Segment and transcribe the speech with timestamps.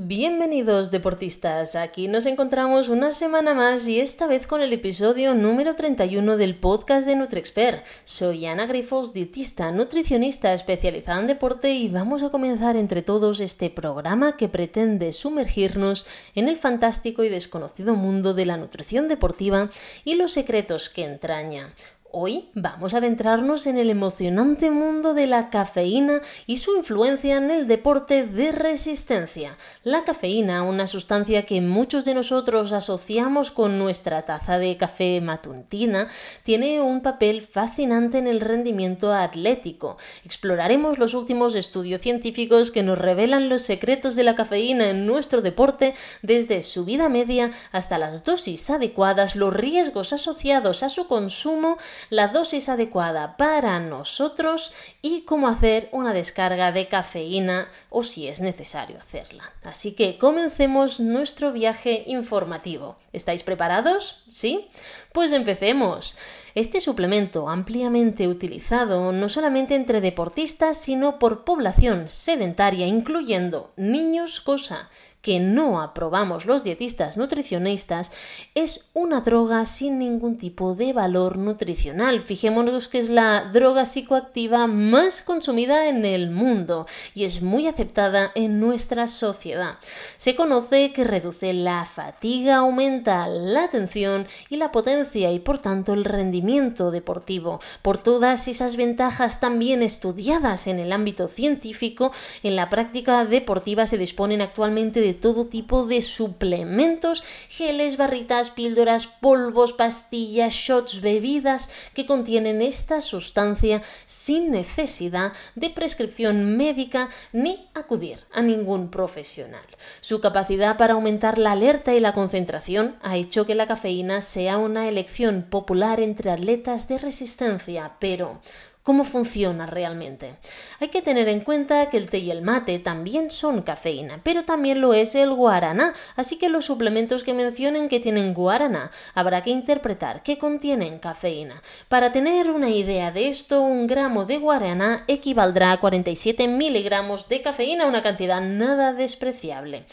[0.00, 5.74] Bienvenidos deportistas, aquí nos encontramos una semana más y esta vez con el episodio número
[5.74, 7.84] 31 del podcast de NutriExpert.
[8.04, 13.70] Soy Ana Grifos, dietista, nutricionista especializada en deporte y vamos a comenzar entre todos este
[13.70, 16.06] programa que pretende sumergirnos
[16.36, 19.68] en el fantástico y desconocido mundo de la nutrición deportiva
[20.04, 21.74] y los secretos que entraña.
[22.10, 27.50] Hoy vamos a adentrarnos en el emocionante mundo de la cafeína y su influencia en
[27.50, 29.58] el deporte de resistencia.
[29.84, 36.08] La cafeína, una sustancia que muchos de nosotros asociamos con nuestra taza de café matutina,
[36.44, 39.98] tiene un papel fascinante en el rendimiento atlético.
[40.24, 45.42] Exploraremos los últimos estudios científicos que nos revelan los secretos de la cafeína en nuestro
[45.42, 51.76] deporte, desde su vida media hasta las dosis adecuadas, los riesgos asociados a su consumo,
[52.10, 58.40] la dosis adecuada para nosotros y cómo hacer una descarga de cafeína o si es
[58.40, 59.52] necesario hacerla.
[59.62, 62.96] Así que comencemos nuestro viaje informativo.
[63.12, 64.24] ¿Estáis preparados?
[64.28, 64.68] ¿Sí?
[65.12, 66.16] Pues empecemos.
[66.54, 74.90] Este suplemento ampliamente utilizado no solamente entre deportistas, sino por población sedentaria, incluyendo niños, cosa
[75.28, 78.12] que no aprobamos los dietistas nutricionistas
[78.54, 82.22] es una droga sin ningún tipo de valor nutricional.
[82.22, 88.32] Fijémonos que es la droga psicoactiva más consumida en el mundo y es muy aceptada
[88.36, 89.74] en nuestra sociedad.
[90.16, 95.92] Se conoce que reduce la fatiga, aumenta la atención y la potencia y por tanto
[95.92, 97.60] el rendimiento deportivo.
[97.82, 102.12] Por todas esas ventajas también estudiadas en el ámbito científico,
[102.42, 109.06] en la práctica deportiva se disponen actualmente de todo tipo de suplementos, geles, barritas, píldoras,
[109.06, 118.20] polvos, pastillas, shots, bebidas que contienen esta sustancia sin necesidad de prescripción médica ni acudir
[118.32, 119.66] a ningún profesional.
[120.00, 124.58] Su capacidad para aumentar la alerta y la concentración ha hecho que la cafeína sea
[124.58, 128.40] una elección popular entre atletas de resistencia, pero
[128.88, 130.36] cómo funciona realmente.
[130.80, 134.46] Hay que tener en cuenta que el té y el mate también son cafeína, pero
[134.46, 139.42] también lo es el guaraná, así que los suplementos que mencionen que tienen guaraná habrá
[139.42, 141.62] que interpretar que contienen cafeína.
[141.90, 147.42] Para tener una idea de esto, un gramo de guaraná equivaldrá a 47 miligramos de
[147.42, 149.84] cafeína, una cantidad nada despreciable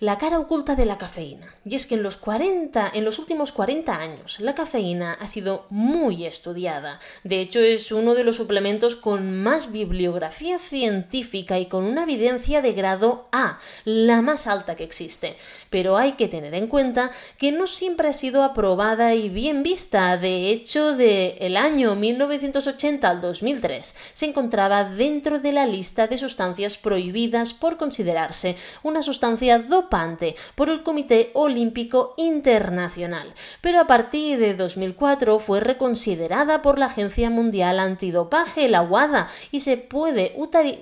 [0.00, 1.54] la cara oculta de la cafeína.
[1.64, 5.66] Y es que en los 40, en los últimos 40 años, la cafeína ha sido
[5.70, 7.00] muy estudiada.
[7.24, 12.62] De hecho, es uno de los suplementos con más bibliografía científica y con una evidencia
[12.62, 15.36] de grado A, la más alta que existe.
[15.68, 20.16] Pero hay que tener en cuenta que no siempre ha sido aprobada y bien vista.
[20.16, 26.18] De hecho, de el año 1980 al 2003 se encontraba dentro de la lista de
[26.18, 29.58] sustancias prohibidas por considerarse una sustancia
[30.54, 37.30] por el Comité Olímpico Internacional, pero a partir de 2004 fue reconsiderada por la Agencia
[37.30, 40.34] Mundial Antidopaje, la WADA, y se, puede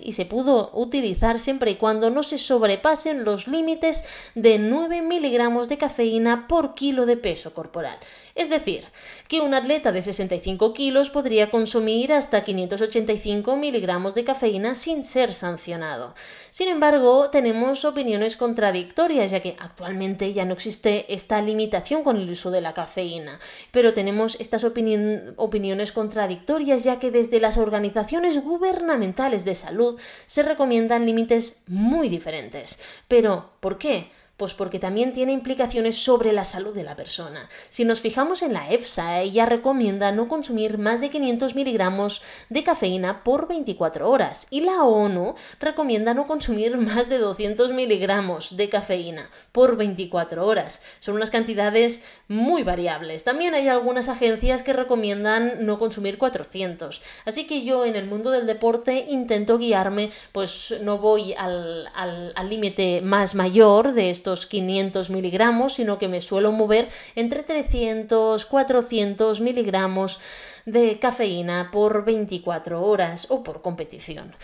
[0.03, 5.69] y se pudo utilizar siempre y cuando no se sobrepasen los límites de 9 miligramos
[5.69, 7.99] de cafeína por kilo de peso corporal.
[8.37, 8.85] Es decir,
[9.29, 15.33] que un atleta de 65 kilos podría consumir hasta 585 miligramos de cafeína sin ser
[15.33, 16.15] sancionado.
[16.51, 22.29] Sin embargo, tenemos opiniones contradictorias, ya que actualmente ya no existe esta limitación con el
[22.29, 23.41] uso de la cafeína.
[23.71, 31.07] Pero tenemos estas opiniones contradictorias, ya que desde las organizaciones gubernamentales de salud se recomiendan
[31.07, 32.81] límites muy diferentes.
[33.09, 34.11] Pero, ¿por qué?
[34.37, 37.49] Pues porque también tiene implicaciones sobre la salud de la persona.
[37.71, 42.21] Si nos fijamos en la EFSA, ella recomienda no consumir más de 500 miligramos
[42.51, 48.59] de cafeína por 24 horas y la ONU recomienda no consumir más de 200 miligramos
[48.59, 50.83] de cafeína por 24 horas.
[51.01, 53.25] Son unas cantidades muy variables.
[53.25, 57.01] También hay algunas agencias que recomiendan no consumir 400.
[57.25, 63.01] Así que yo en el mundo del deporte intento guiarme, pues no voy al límite
[63.01, 70.19] más mayor de esto 500 miligramos, sino que me suelo mover entre 300, 400 miligramos
[70.65, 74.35] de cafeína por 24 horas o por competición.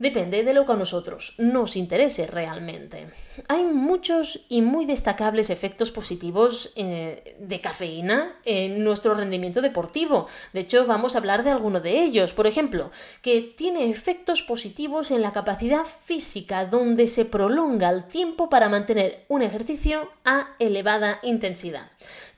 [0.00, 3.06] Depende de lo que a nosotros nos interese realmente.
[3.48, 10.26] Hay muchos y muy destacables efectos positivos eh, de cafeína en nuestro rendimiento deportivo.
[10.52, 12.32] De hecho, vamos a hablar de alguno de ellos.
[12.32, 12.90] Por ejemplo,
[13.22, 19.24] que tiene efectos positivos en la capacidad física, donde se prolonga el tiempo para mantener
[19.28, 21.90] un ejercicio a elevada intensidad.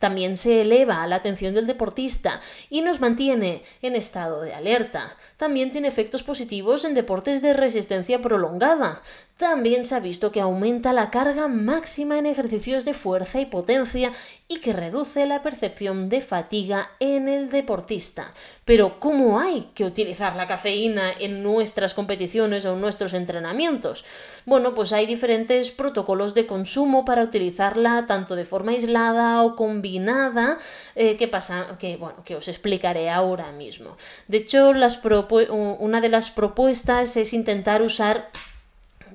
[0.02, 5.16] También se eleva la atención del deportista y nos mantiene en estado de alerta.
[5.36, 9.02] También tiene efectos positivos en deportes de resistencia prolongada.
[9.36, 14.12] También se ha visto que aumenta la carga máxima en ejercicios de fuerza y potencia
[14.46, 18.34] y que reduce la percepción de fatiga en el deportista.
[18.64, 24.04] Pero ¿cómo hay que utilizar la cafeína en nuestras competiciones o en nuestros entrenamientos?
[24.46, 30.58] Bueno, pues hay diferentes protocolos de consumo para utilizarla tanto de forma aislada o combinada
[30.94, 33.96] eh, que pasa que bueno que os explicaré ahora mismo.
[34.28, 38.30] De hecho, una de las propuestas es intentar usar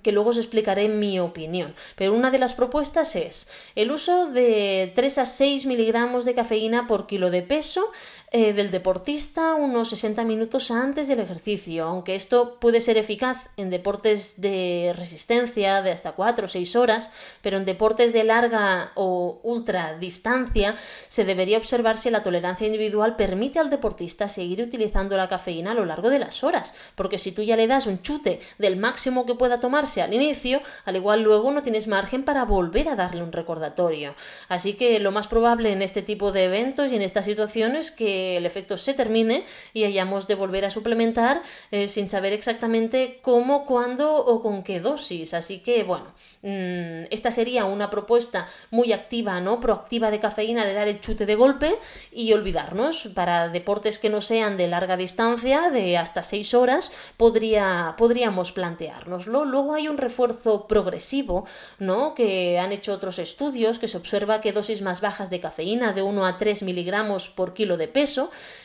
[0.08, 1.76] que luego os explicaré mi opinión.
[1.98, 6.88] Pero una de las propuestas es el uso de 3 a 6 miligramos de cafeína
[6.88, 7.92] por kilo de peso
[8.40, 13.72] eh, del deportista unos 60 minutos antes del ejercicio, aunque esto puede ser eficaz en
[13.72, 17.10] deportes de resistencia de hasta 4 o 6 horas,
[17.42, 20.76] pero en deportes de larga o ultra distancia
[21.08, 25.74] se debería observar si la tolerancia individual permite al deportista seguir utilizando la cafeína a
[25.74, 29.26] lo largo de las horas, porque si tú ya le das un chute del máximo
[29.26, 33.24] que pueda tomarse al inicio, al igual luego no tienes margen para volver a darle
[33.24, 34.14] un recordatorio.
[34.48, 38.27] Así que lo más probable en este tipo de eventos y en estas situaciones que
[38.36, 41.42] el efecto se termine y hayamos de volver a suplementar
[41.72, 45.34] eh, sin saber exactamente cómo, cuándo o con qué dosis.
[45.34, 49.60] Así que, bueno, mm, esta sería una propuesta muy activa, ¿no?
[49.60, 51.76] Proactiva de cafeína, de dar el chute de golpe
[52.12, 53.10] y olvidarnos.
[53.14, 59.46] Para deportes que no sean de larga distancia, de hasta 6 horas, podría, podríamos planteárnoslo.
[59.46, 61.46] Luego hay un refuerzo progresivo,
[61.80, 62.14] ¿no?
[62.16, 66.02] Que han hecho otros estudios que se observa que dosis más bajas de cafeína, de
[66.02, 68.07] 1 a 3 miligramos por kilo de peso,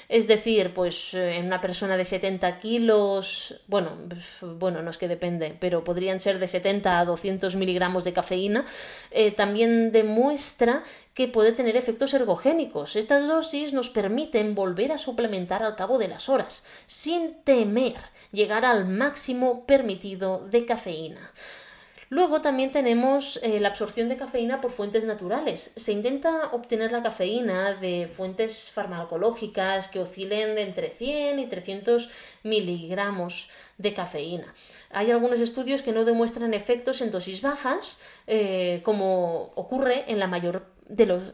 [0.08, 3.92] es decir, pues eh, en una persona de 70 kilos, bueno,
[4.42, 8.66] bueno, no es que depende, pero podrían ser de 70 a 200 miligramos de cafeína,
[9.10, 10.84] eh, también demuestra
[11.14, 12.96] que puede tener efectos ergogénicos.
[12.96, 17.96] Estas dosis nos permiten volver a suplementar al cabo de las horas, sin temer
[18.32, 21.32] llegar al máximo permitido de cafeína.
[22.12, 25.72] Luego también tenemos eh, la absorción de cafeína por fuentes naturales.
[25.76, 32.10] Se intenta obtener la cafeína de fuentes farmacológicas que oscilen de entre 100 y 300
[32.42, 33.48] miligramos
[33.78, 34.52] de cafeína.
[34.90, 40.26] Hay algunos estudios que no demuestran efectos en dosis bajas, eh, como ocurre en la
[40.26, 41.32] mayor de los,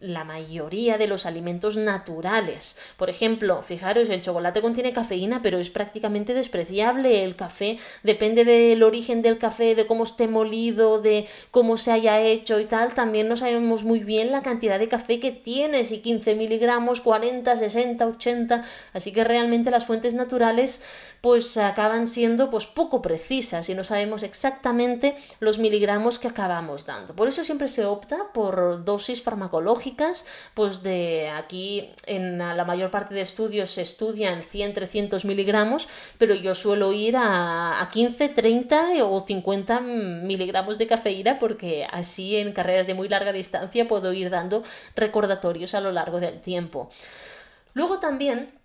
[0.00, 2.78] la mayoría de los alimentos naturales.
[2.96, 7.24] Por ejemplo, fijaros, el chocolate contiene cafeína, pero es prácticamente despreciable.
[7.24, 12.20] El café depende del origen del café, de cómo esté molido, de cómo se haya
[12.20, 12.94] hecho y tal.
[12.94, 17.56] También no sabemos muy bien la cantidad de café que tiene, si 15 miligramos, 40,
[17.56, 18.64] 60, 80.
[18.92, 20.82] Así que realmente las fuentes naturales
[21.20, 27.14] pues acaban siendo pues poco precisas y no sabemos exactamente los miligramos que acabamos dando.
[27.14, 28.84] Por eso siempre se opta por
[29.22, 35.88] farmacológicas, pues de aquí en la mayor parte de estudios se estudian 100-300 miligramos,
[36.18, 42.36] pero yo suelo ir a, a 15, 30 o 50 miligramos de cafeína porque así
[42.36, 44.62] en carreras de muy larga distancia puedo ir dando
[44.96, 46.90] recordatorios a lo largo del tiempo.
[47.74, 48.59] Luego también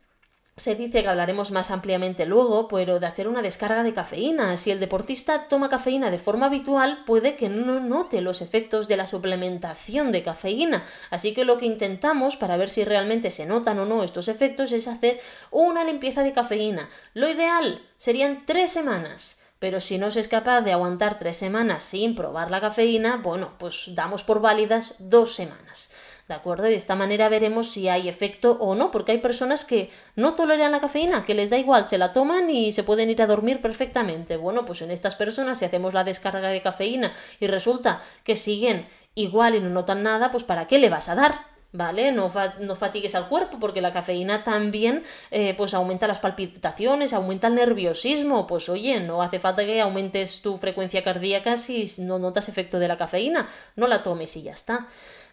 [0.58, 4.56] se dice que hablaremos más ampliamente luego, pero de hacer una descarga de cafeína.
[4.56, 8.96] Si el deportista toma cafeína de forma habitual, puede que no note los efectos de
[8.96, 10.86] la suplementación de cafeína.
[11.10, 14.72] Así que lo que intentamos para ver si realmente se notan o no estos efectos
[14.72, 15.20] es hacer
[15.52, 16.90] una limpieza de cafeína.
[17.14, 19.42] Lo ideal serían tres semanas.
[19.60, 23.54] Pero si no se es capaz de aguantar tres semanas sin probar la cafeína, bueno,
[23.58, 25.90] pues damos por válidas dos semanas.
[26.28, 26.64] ¿De acuerdo?
[26.64, 30.72] De esta manera veremos si hay efecto o no, porque hay personas que no toleran
[30.72, 33.62] la cafeína, que les da igual, se la toman y se pueden ir a dormir
[33.62, 34.36] perfectamente.
[34.36, 38.88] Bueno, pues en estas personas, si hacemos la descarga de cafeína y resulta que siguen
[39.14, 41.56] igual y no notan nada, pues ¿para qué le vas a dar?
[41.76, 42.12] ¿vale?
[42.12, 47.48] No, no, fatigues al cuerpo porque la cafeína también eh, pues aumenta las palpitaciones, aumenta
[47.48, 52.50] el nerviosismo, pues oye, no hace falta que aumentes tu frecuencia cardíaca si no notas
[52.50, 54.88] efecto de la cafeína, no la tomes y ya está.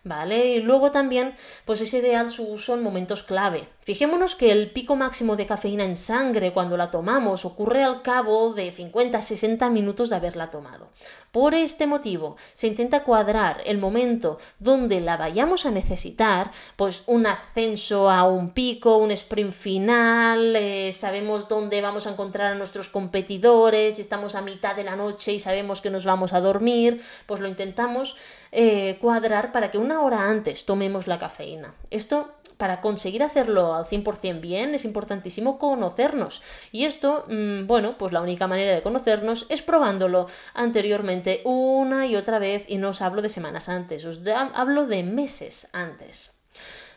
[0.05, 0.55] ¿Vale?
[0.55, 3.69] Y luego también, pues es ideal su uso en momentos clave.
[3.85, 8.55] Fijémonos que el pico máximo de cafeína en sangre cuando la tomamos ocurre al cabo
[8.55, 10.91] de 50-60 minutos de haberla tomado.
[11.33, 17.27] Por este motivo, se intenta cuadrar el momento donde la vayamos a necesitar, pues un
[17.27, 22.89] ascenso a un pico, un sprint final, eh, sabemos dónde vamos a encontrar a nuestros
[22.89, 27.41] competidores, estamos a mitad de la noche y sabemos que nos vamos a dormir, pues
[27.41, 28.15] lo intentamos
[28.53, 31.75] eh, cuadrar para que una hora antes tomemos la cafeína.
[31.91, 32.29] Esto,
[32.63, 36.43] para conseguir hacerlo al 100% bien, es importantísimo conocernos.
[36.71, 42.15] Y esto, mm, bueno, pues la única manera de conocernos es probándolo anteriormente una y
[42.15, 44.21] otra vez y no os hablo de semanas antes, os
[44.55, 46.41] hablo de meses antes.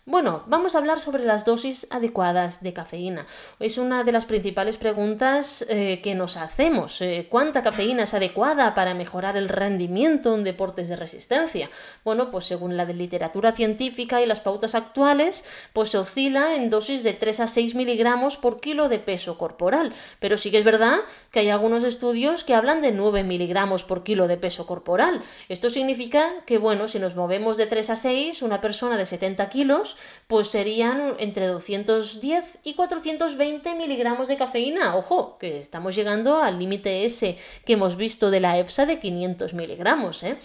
[0.08, 3.26] Bueno, vamos a hablar sobre las dosis adecuadas de cafeína.
[3.60, 7.02] Es una de las principales preguntas eh, que nos hacemos.
[7.02, 11.72] Eh, ¿Cuánta cafeína es adecuada para mejorar el rendimiento en deportes de resistencia?
[12.04, 15.44] Bueno, pues según la literatura científica y las pautas actuales,
[15.74, 19.92] pues se oscila en dosis de 3 a 6 miligramos por kilo de peso corporal.
[20.20, 21.00] Pero sí que es verdad
[21.32, 25.24] que hay algunos estudios que hablan de 9 miligramos por kilo de peso corporal.
[25.50, 29.50] Esto significa que, bueno, si nos movemos de 3 a 6, una persona de 70
[29.50, 29.95] kilos
[30.28, 34.96] pues serían entre 210 y 420 miligramos de cafeína.
[34.96, 39.54] Ojo, que estamos llegando al límite ese que hemos visto de la EPSA de 500
[39.54, 40.38] miligramos, ¿eh?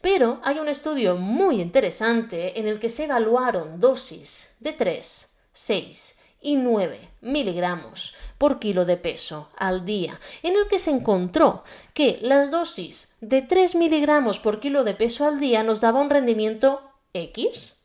[0.00, 6.18] Pero hay un estudio muy interesante en el que se evaluaron dosis de 3, 6
[6.40, 12.18] y 9 miligramos por kilo de peso al día, en el que se encontró que
[12.22, 16.80] las dosis de 3 miligramos por kilo de peso al día nos daba un rendimiento
[17.12, 17.79] X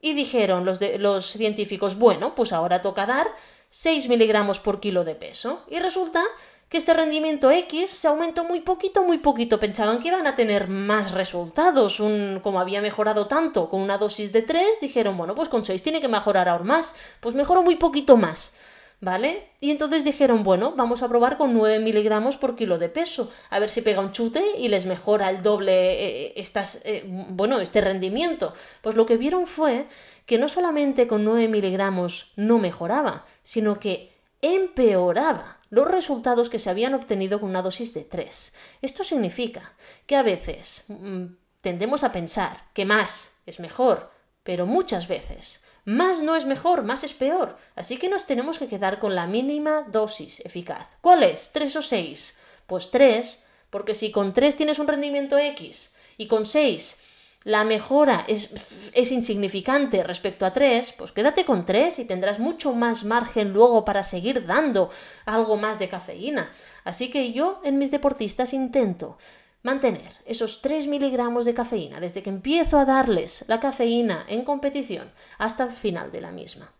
[0.00, 3.28] y dijeron los, de, los científicos, bueno, pues ahora toca dar
[3.68, 5.64] 6 miligramos por kilo de peso.
[5.68, 6.22] Y resulta
[6.68, 9.60] que este rendimiento X se aumentó muy poquito, muy poquito.
[9.60, 12.00] Pensaban que iban a tener más resultados.
[12.00, 15.82] Un, como había mejorado tanto con una dosis de 3, dijeron, bueno, pues con 6
[15.82, 16.94] tiene que mejorar aún más.
[17.20, 18.54] Pues mejoró muy poquito más.
[18.98, 19.50] ¿Vale?
[19.60, 23.58] Y entonces dijeron, bueno, vamos a probar con 9 miligramos por kilo de peso, a
[23.58, 27.82] ver si pega un chute y les mejora el doble eh, estas, eh, bueno, este
[27.82, 28.54] rendimiento.
[28.80, 29.86] Pues lo que vieron fue
[30.24, 36.70] que no solamente con 9 miligramos no mejoraba, sino que empeoraba los resultados que se
[36.70, 38.54] habían obtenido con una dosis de 3.
[38.80, 39.74] Esto significa
[40.06, 41.24] que a veces mm,
[41.60, 44.10] tendemos a pensar que más es mejor,
[44.42, 47.56] pero muchas veces más no es mejor, más es peor.
[47.76, 50.86] Así que nos tenemos que quedar con la mínima dosis eficaz.
[51.00, 51.52] ¿Cuál es?
[51.54, 52.38] ¿3 o 6?
[52.66, 56.98] Pues 3, porque si con 3 tienes un rendimiento X y con 6
[57.44, 58.50] la mejora es,
[58.92, 63.84] es, insignificante respecto a 3, pues quédate con 3 y tendrás mucho más margen luego
[63.84, 64.90] para seguir dando
[65.26, 66.50] algo más de cafeína.
[66.82, 69.18] Así que yo en mis deportistas intento
[69.66, 75.10] mantener esos 3 miligramos de cafeína desde que empiezo a darles la cafeína en competición
[75.38, 76.72] hasta el final de la misma.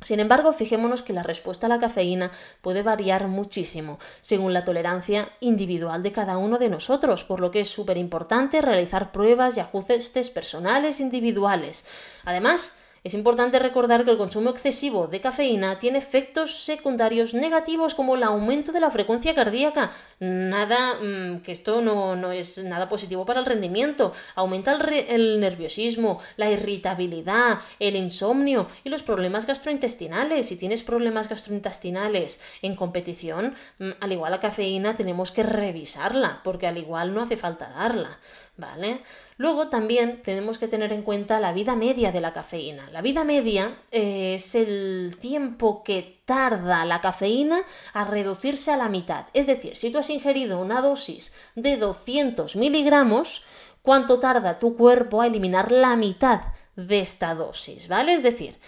[0.00, 2.30] Sin embargo, fijémonos que la respuesta a la cafeína
[2.62, 7.60] puede variar muchísimo según la tolerancia individual de cada uno de nosotros, por lo que
[7.60, 11.84] es súper importante realizar pruebas y ajustes personales individuales.
[12.24, 18.16] Además, es importante recordar que el consumo excesivo de cafeína tiene efectos secundarios negativos como
[18.16, 19.92] el aumento de la frecuencia cardíaca.
[20.18, 24.12] Nada, mm, que esto no, es nada positivo para el rendimiento.
[24.34, 30.48] Aumenta el, el nerviosismo, la irritabilidad, el insomnio y los problemas gastrointestinales.
[30.48, 36.66] Si tienes problemas gastrointestinales en competición, mm, al igual la cafeína tenemos que revisarla, porque
[36.66, 38.18] al igual no hace falta darla.
[38.56, 39.02] ¿Vale?
[39.38, 42.90] Luego también tenemos que tener en cuenta la vida media de la cafeína.
[42.90, 47.60] La vida media eh, es el tiempo que tarda la cafeína
[47.92, 49.26] a reducirse a la mitad.
[49.34, 53.42] Es decir, si tú has ingerido una dosis de 200 miligramos,
[53.82, 56.40] ¿cuánto tarda tu cuerpo a eliminar la mitad
[56.74, 57.88] de esta dosis?
[57.88, 58.14] ¿Vale?
[58.14, 58.58] Es decir,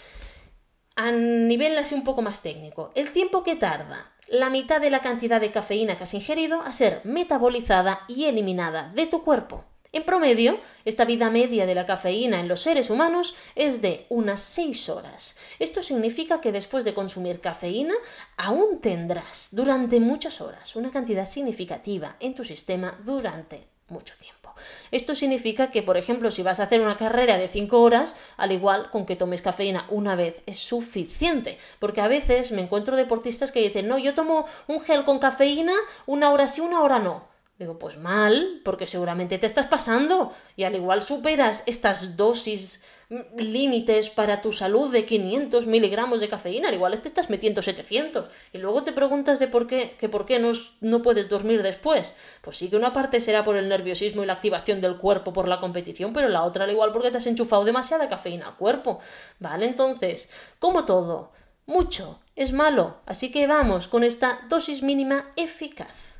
[0.97, 5.01] a nivel así un poco más técnico, el tiempo que tarda la mitad de la
[5.01, 9.65] cantidad de cafeína que has ingerido a ser metabolizada y eliminada de tu cuerpo.
[9.91, 14.43] En promedio, esta vida media de la cafeína en los seres humanos es de unas
[14.43, 15.35] 6 horas.
[15.59, 17.95] Esto significa que después de consumir cafeína
[18.37, 24.53] aún tendrás durante muchas horas una cantidad significativa en tu sistema durante mucho tiempo.
[24.91, 28.53] Esto significa que, por ejemplo, si vas a hacer una carrera de 5 horas, al
[28.53, 33.53] igual con que tomes cafeína una vez es suficiente, porque a veces me encuentro deportistas
[33.53, 37.38] que dicen, no, yo tomo un gel con cafeína una hora sí, una hora no.
[37.59, 43.37] Digo, pues mal, porque seguramente te estás pasando y al igual superas estas dosis mm,
[43.37, 48.31] límites para tu salud de 500 miligramos de cafeína, al igual te estás metiendo 700
[48.53, 52.15] y luego te preguntas de por qué, que por qué no, no puedes dormir después.
[52.43, 55.49] Pues sí que una parte será por el nerviosismo y la activación del cuerpo por
[55.49, 59.01] la competición, pero la otra al igual porque te has enchufado demasiada cafeína al cuerpo.
[59.41, 59.67] ¿Vale?
[59.67, 61.33] Entonces, como todo,
[61.67, 66.18] mucho es malo, así que vamos con esta dosis mínima eficaz.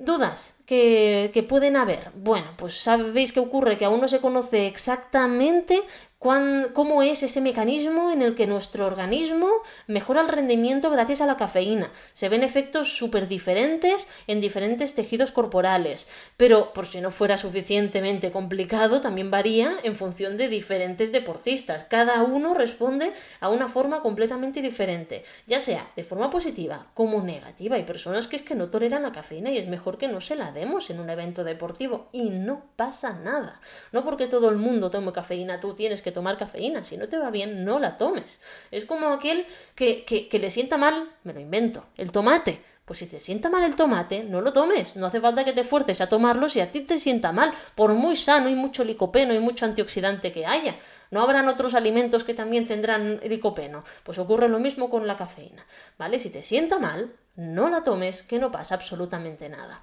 [0.00, 2.10] Dudas que, que, pueden haber.
[2.14, 5.82] Bueno, pues sabéis qué ocurre, que aún no se conoce exactamente
[6.20, 9.48] cómo es ese mecanismo en el que nuestro organismo
[9.86, 11.90] mejora el rendimiento gracias a la cafeína.
[12.12, 18.30] Se ven efectos súper diferentes en diferentes tejidos corporales, pero por si no fuera suficientemente
[18.30, 21.84] complicado, también varía en función de diferentes deportistas.
[21.84, 27.76] Cada uno responde a una forma completamente diferente, ya sea de forma positiva como negativa.
[27.76, 30.36] Hay personas que es que no toleran la cafeína y es mejor que no se
[30.36, 33.62] la demos en un evento deportivo y no pasa nada.
[33.90, 36.84] No porque todo el mundo tome cafeína, tú tienes que tomar cafeína.
[36.84, 38.40] Si no te va bien, no la tomes.
[38.70, 42.62] Es como aquel que, que, le sienta mal, me lo invento, el tomate.
[42.84, 44.96] Pues si te sienta mal el tomate, no lo tomes.
[44.96, 47.94] No hace falta que te fuerces a tomarlo si a ti te sienta mal, por
[47.94, 50.76] muy sano y mucho licopeno y mucho antioxidante que haya.
[51.10, 53.84] ¿No habrán otros alimentos que también tendrán licopeno?
[54.02, 55.64] Pues ocurre lo mismo con la cafeína,
[55.98, 56.18] ¿vale?
[56.18, 59.80] Si te sienta mal, no la tomes, que no pasa absolutamente nada.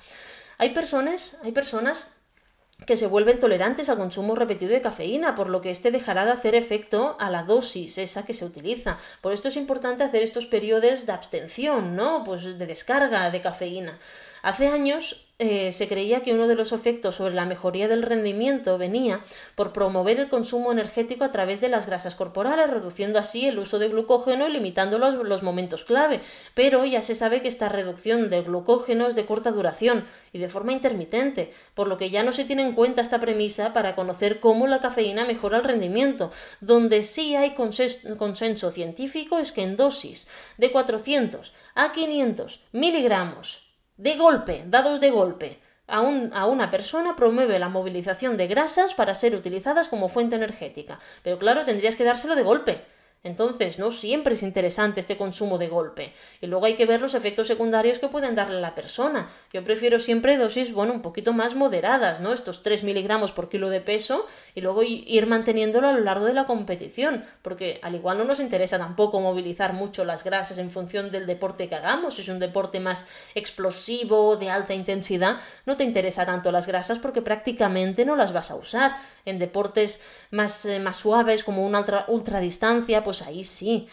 [0.58, 2.18] Hay personas, hay personas
[2.86, 6.32] que se vuelven tolerantes al consumo repetido de cafeína, por lo que éste dejará de
[6.32, 8.98] hacer efecto a la dosis esa que se utiliza.
[9.22, 12.24] Por esto es importante hacer estos periodos de abstención, ¿no?
[12.24, 13.98] Pues de descarga de cafeína.
[14.44, 18.80] Hace años eh, se creía que uno de los efectos sobre la mejoría del rendimiento
[18.80, 19.22] venía
[19.54, 23.78] por promover el consumo energético a través de las grasas corporales, reduciendo así el uso
[23.78, 26.22] de glucógeno y limitando los, los momentos clave.
[26.56, 30.50] Pero ya se sabe que esta reducción de glucógeno es de corta duración y de
[30.50, 34.40] forma intermitente, por lo que ya no se tiene en cuenta esta premisa para conocer
[34.40, 36.32] cómo la cafeína mejora el rendimiento.
[36.62, 40.28] Donde sí hay consenso científico es que en dosis
[40.58, 43.67] de 400 a 500 miligramos
[43.98, 49.14] de golpe, dados de golpe, a, a, una persona promueve la movilización de grasas para
[49.14, 51.00] ser utilizadas como fuente energética.
[51.24, 52.82] Pero claro, tendrías que dárselo de golpe.
[53.24, 56.14] Entonces, no siempre es interesante este consumo de golpe.
[56.42, 59.30] Y luego hay que ver los efectos secundarios que pueden darle a la persona.
[59.52, 62.34] Yo prefiero siempre dosis, bueno, un poquito más moderadas, ¿no?
[62.34, 66.34] Estos 3 miligramos por kilo de peso y luego ir manteniéndolo a lo largo de
[66.34, 67.26] la competición.
[67.42, 71.68] Porque al igual no nos interesa tampoco movilizar mucho las grasas en función del deporte
[71.68, 72.16] que hagamos.
[72.16, 73.06] Si es un deporte más
[73.36, 78.52] explosivo, de alta intensidad, no te interesa tanto las grasas porque prácticamente no las vas
[78.52, 78.98] a usar.
[79.26, 83.88] En deportes más, eh, más suaves, como una ultra, ultradistancia, pues ahí sí.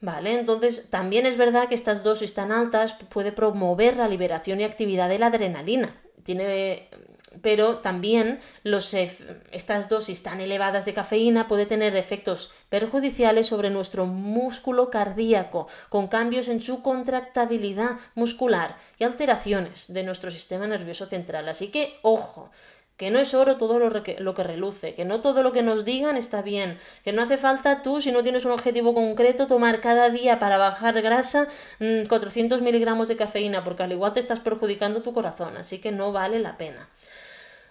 [0.00, 0.36] ¿Vale?
[0.36, 5.08] Entonces, también es verdad que estas dosis tan altas puede promover la liberación y actividad
[5.08, 5.94] de la adrenalina.
[6.24, 6.88] Tiene
[7.40, 14.06] pero también los, estas dosis tan elevadas de cafeína puede tener efectos perjudiciales sobre nuestro
[14.06, 21.48] músculo cardíaco, con cambios en su contractabilidad muscular y alteraciones de nuestro sistema nervioso central.
[21.48, 22.50] Así que, ojo,
[22.98, 26.16] que no es oro todo lo, que reluce, que no todo lo que nos digan
[26.16, 30.10] está bien, que no hace falta tú, si no tienes un objetivo concreto, tomar cada
[30.10, 31.46] día para bajar grasa
[31.78, 35.92] 400 mm, miligramos de cafeína, porque al igual te estás perjudicando tu corazón, así que
[35.92, 36.88] no vale la pena.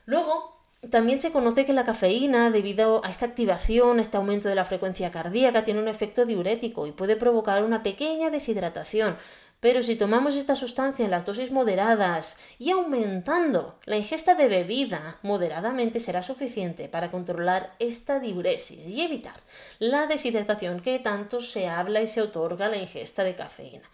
[0.06, 0.58] Luego,
[0.89, 5.12] también se conoce que la cafeína, debido a esta activación, este aumento de la frecuencia
[5.12, 9.17] cardíaca, tiene un efecto diurético y puede provocar una pequeña deshidratación,
[9.60, 15.20] pero si tomamos esta sustancia en las dosis moderadas y aumentando la ingesta de bebida
[15.24, 19.41] moderadamente será suficiente para controlar esta diuresis y evitar
[19.80, 23.89] la deshidratación que tanto se habla y se otorga a la ingesta de cafeína.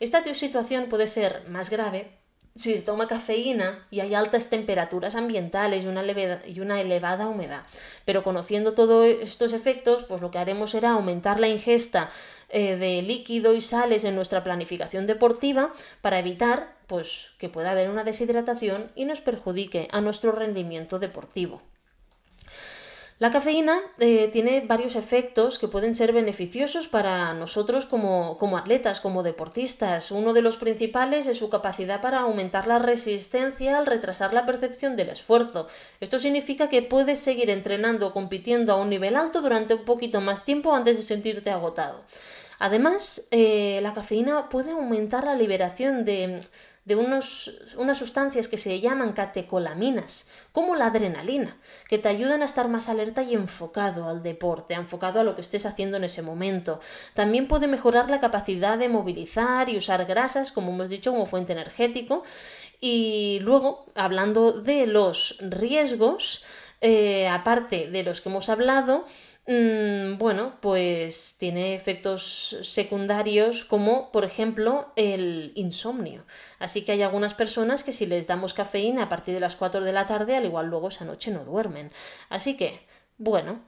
[0.00, 2.23] Esta situación puede ser más grave
[2.56, 6.04] si se toma cafeína y hay altas temperaturas ambientales y una,
[6.46, 7.62] y una, elevada humedad.
[8.04, 12.10] Pero conociendo todos estos efectos, pues lo que haremos será aumentar la ingesta
[12.50, 17.90] eh, de líquido y sales en nuestra planificación deportiva para evitar pues, que pueda haber
[17.90, 21.62] una deshidratación y nos perjudique a nuestro rendimiento deportivo.
[23.20, 29.00] La cafeína eh, tiene varios efectos que pueden ser beneficiosos para nosotros como, como, atletas,
[29.00, 30.10] como deportistas.
[30.10, 34.96] Uno de los principales es su capacidad para aumentar la resistencia al retrasar la percepción
[34.96, 35.68] del esfuerzo.
[36.00, 40.20] Esto significa que puedes seguir entrenando o compitiendo a un nivel alto durante un poquito
[40.20, 42.02] más tiempo antes de sentirte agotado.
[42.58, 46.40] Además, eh, la cafeína puede aumentar la liberación de
[46.84, 51.56] de unos, unas sustancias que se llaman catecolaminas, como la adrenalina,
[51.88, 55.40] que te ayudan a estar más alerta y enfocado al deporte, enfocado a lo que
[55.40, 56.80] estés haciendo en ese momento.
[57.14, 61.52] También puede mejorar la capacidad de movilizar y usar grasas, como hemos dicho, como fuente
[61.52, 62.22] energético.
[62.80, 66.44] Y luego, hablando de los riesgos,
[66.82, 69.06] eh, aparte de los que hemos hablado,
[69.46, 76.24] Mm, bueno, pues tiene efectos secundarios como, por ejemplo, el insomnio.
[76.58, 79.84] Así que hay algunas personas que si les damos cafeína a partir de las 4
[79.84, 81.92] de la tarde, al igual luego esa noche no duermen.
[82.30, 82.86] Así que,
[83.18, 83.60] bueno,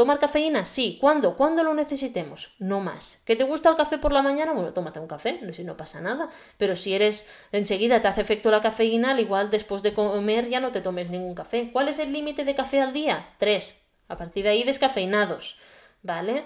[0.00, 0.64] ¿Tomar cafeína?
[0.64, 0.96] Sí.
[0.98, 1.36] ¿Cuándo?
[1.36, 2.54] ¿Cuándo lo necesitemos?
[2.58, 3.20] No más.
[3.26, 4.52] ¿Que te gusta el café por la mañana?
[4.54, 6.30] Bueno, tómate un café, si no pasa nada.
[6.56, 10.60] Pero si eres enseguida te hace efecto la cafeína, al igual después de comer ya
[10.60, 11.70] no te tomes ningún café.
[11.70, 13.34] ¿Cuál es el límite de café al día?
[13.38, 13.89] Tres.
[14.10, 15.56] A partir de ahí, descafeinados,
[16.02, 16.44] ¿vale?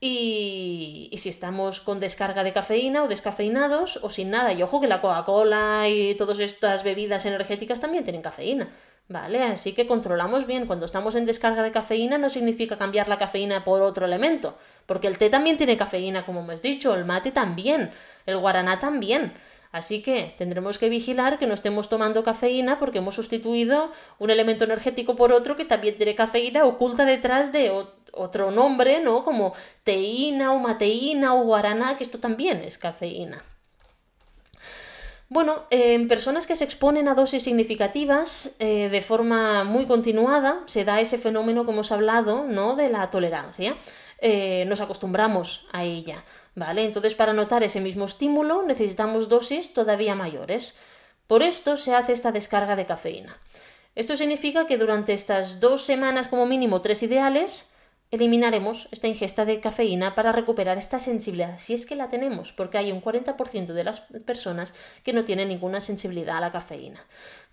[0.00, 4.52] Y, si estamos con descarga de cafeína o descafeinados o sin nada.
[4.52, 8.68] Y ojo que la Coca-Cola y todas estas bebidas energéticas también tienen cafeína.
[9.08, 9.42] ¿Vale?
[9.42, 10.66] Así que controlamos bien.
[10.66, 14.58] Cuando estamos en descarga de cafeína no significa cambiar la cafeína por otro elemento.
[14.86, 17.90] Porque el té también tiene cafeína, como hemos dicho, el mate también,
[18.26, 19.32] el guaraná también.
[19.74, 24.62] Así que tendremos que vigilar que no estemos tomando cafeína porque hemos sustituido un elemento
[24.62, 27.72] energético por otro que también tiene cafeína oculta detrás de
[28.12, 29.24] otro nombre, ¿no?
[29.24, 33.42] Como teína o mateína o guaraná, que esto también es cafeína.
[35.28, 40.84] Bueno, en personas que se exponen a dosis significativas eh, de forma muy continuada, se
[40.84, 42.76] da ese fenómeno, como hemos hablado, ¿no?
[42.76, 43.74] de la tolerancia.
[44.20, 46.84] Eh, nos acostumbramos a ella, ¿vale?
[46.84, 50.76] Entonces, para notar ese mismo estímulo, necesitamos dosis todavía mayores.
[51.26, 53.38] Por esto se hace esta descarga de cafeína.
[53.94, 57.70] Esto significa que durante estas dos semanas, como mínimo tres ideales,
[58.10, 62.78] eliminaremos esta ingesta de cafeína para recuperar esta sensibilidad, si es que la tenemos, porque
[62.78, 67.04] hay un 40% de las personas que no tienen ninguna sensibilidad a la cafeína.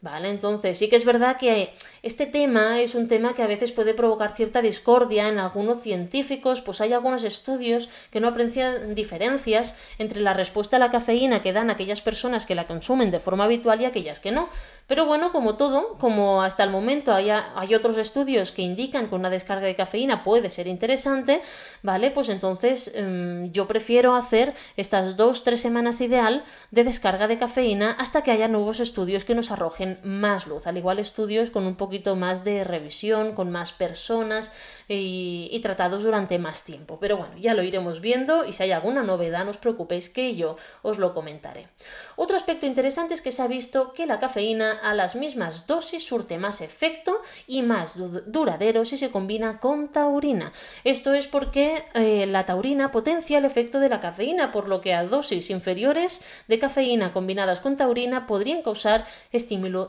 [0.02, 0.30] ¿Vale?
[0.30, 3.94] Entonces, sí que es verdad que este tema es un tema que a veces puede
[3.94, 10.20] provocar cierta discordia en algunos científicos, pues hay algunos estudios que no aprecian diferencias entre
[10.22, 13.80] la respuesta a la cafeína que dan aquellas personas que la consumen de forma habitual
[13.80, 14.50] y aquellas que no.
[14.88, 19.14] Pero bueno, como todo, como hasta el momento hay, hay otros estudios que indican que
[19.14, 21.44] una descarga de cafeína puede ser interesante,
[21.84, 22.10] ¿vale?
[22.10, 27.92] Pues entonces em, yo prefiero hacer estas dos, tres semanas ideal de descarga de cafeína
[28.00, 31.76] hasta que haya nuevos estudios que nos arrojen más luz, al igual estudios con un
[31.76, 34.52] poquito más de revisión, con más personas
[34.88, 36.98] y, tratados durante más tiempo.
[37.00, 40.36] Pero bueno, ya lo iremos viendo y si hay alguna novedad no os preocupéis que
[40.36, 41.68] yo os lo comentaré.
[42.16, 46.06] Otro aspecto interesante es que se ha visto que la cafeína a las mismas dosis
[46.06, 47.94] surte más efecto y más
[48.26, 50.52] duradero si se combina con taurina.
[50.84, 54.94] Esto es porque eh, la taurina potencia el efecto de la cafeína, por lo que
[54.94, 59.06] a dosis inferiores de cafeína combinadas con taurina podrían causar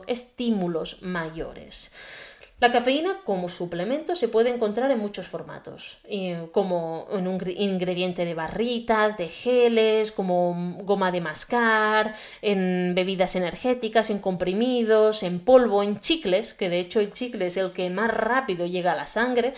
[0.07, 1.91] estímulo estímulos mayores.
[2.59, 5.97] La cafeína como suplemento se puede encontrar en muchos formatos,
[6.53, 14.09] como en un ingrediente de barritas, de geles, como goma de mascar, en bebidas energéticas,
[14.09, 18.11] en comprimidos, en polvo, en chicles, que de hecho el chicle es el que más
[18.11, 19.53] rápido llega a la sangre.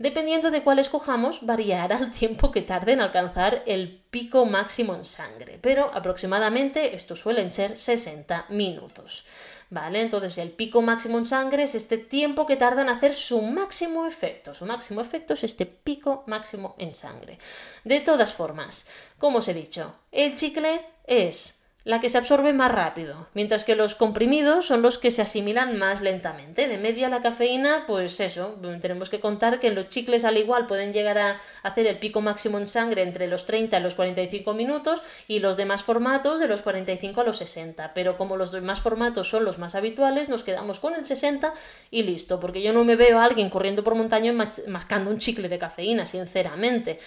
[0.00, 5.04] Dependiendo de cuál escojamos, variará el tiempo que tarde en alcanzar el pico máximo en
[5.04, 9.24] sangre, pero aproximadamente estos suelen ser 60 minutos.
[9.70, 10.00] ¿Vale?
[10.00, 14.04] Entonces el pico máximo en sangre es este tiempo que tarda en hacer su máximo
[14.04, 14.52] efecto.
[14.52, 17.38] Su máximo efecto es este pico máximo en sangre.
[17.84, 22.70] De todas formas, como os he dicho, el chicle es la que se absorbe más
[22.70, 26.68] rápido, mientras que los comprimidos son los que se asimilan más lentamente.
[26.68, 30.92] De media la cafeína, pues eso, tenemos que contar que los chicles al igual pueden
[30.92, 35.02] llegar a hacer el pico máximo en sangre entre los 30 y los 45 minutos
[35.26, 37.94] y los demás formatos de los 45 a los 60.
[37.94, 41.54] Pero como los demás formatos son los más habituales, nos quedamos con el 60
[41.90, 44.32] y listo, porque yo no me veo a alguien corriendo por montaña
[44.66, 47.00] mascando un chicle de cafeína, sinceramente.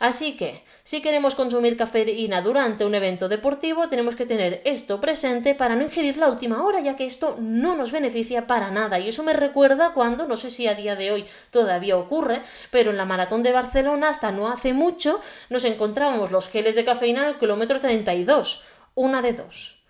[0.00, 5.54] Así que, si queremos consumir cafeína durante un evento deportivo, tenemos que tener esto presente
[5.54, 8.98] para no ingerir la última hora, ya que esto no nos beneficia para nada.
[8.98, 12.90] Y eso me recuerda cuando, no sé si a día de hoy todavía ocurre, pero
[12.90, 17.22] en la maratón de Barcelona, hasta no hace mucho, nos encontrábamos los geles de cafeína
[17.22, 18.62] en el kilómetro 32.
[18.94, 19.82] Una de dos.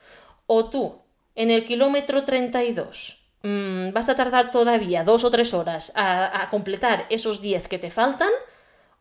[0.46, 1.02] O tú,
[1.34, 6.50] en el kilómetro 32, mmm, vas a tardar todavía dos o tres horas a, a
[6.50, 8.30] completar esos 10 que te faltan,